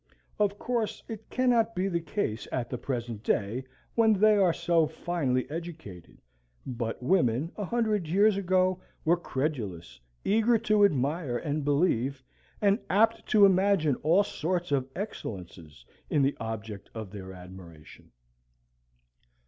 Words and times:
Of 0.39 0.57
course 0.57 1.03
it 1.07 1.29
cannot 1.29 1.75
be 1.75 1.87
the 1.87 1.99
case 2.01 2.47
at 2.51 2.71
the 2.71 2.77
present 2.79 3.21
day 3.21 3.65
when 3.93 4.13
they 4.13 4.35
are 4.35 4.51
so 4.51 4.87
finely 4.87 5.47
educated, 5.51 6.17
but 6.65 7.03
women, 7.03 7.51
a 7.55 7.65
hundred 7.65 8.07
years 8.07 8.35
ago, 8.35 8.81
were 9.05 9.15
credulous, 9.15 9.99
eager 10.25 10.57
to 10.57 10.85
admire 10.85 11.37
and 11.37 11.63
believe, 11.63 12.23
and 12.63 12.79
apt 12.89 13.27
to 13.27 13.45
imagine 13.45 13.93
all 13.97 14.23
sorts 14.23 14.71
of 14.71 14.89
excellences 14.95 15.85
in 16.09 16.23
the 16.23 16.35
object 16.39 16.89
of 16.95 17.11
their 17.11 17.31
admiration. 17.31 18.11